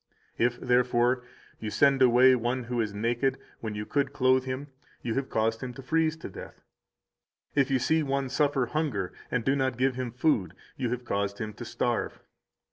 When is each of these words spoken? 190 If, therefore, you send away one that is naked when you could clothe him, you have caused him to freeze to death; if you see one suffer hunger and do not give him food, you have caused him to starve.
190 0.37 0.43
If, 0.63 0.67
therefore, 0.67 1.23
you 1.59 1.69
send 1.69 2.01
away 2.01 2.33
one 2.33 2.63
that 2.63 2.75
is 2.79 2.91
naked 2.91 3.37
when 3.59 3.75
you 3.75 3.85
could 3.85 4.13
clothe 4.13 4.45
him, 4.45 4.65
you 5.03 5.13
have 5.13 5.29
caused 5.29 5.61
him 5.61 5.75
to 5.75 5.83
freeze 5.83 6.17
to 6.17 6.27
death; 6.27 6.63
if 7.53 7.69
you 7.69 7.77
see 7.77 8.01
one 8.01 8.27
suffer 8.27 8.65
hunger 8.65 9.13
and 9.29 9.45
do 9.45 9.55
not 9.55 9.77
give 9.77 9.93
him 9.93 10.09
food, 10.11 10.55
you 10.75 10.89
have 10.89 11.05
caused 11.05 11.37
him 11.37 11.53
to 11.53 11.65
starve. 11.65 12.19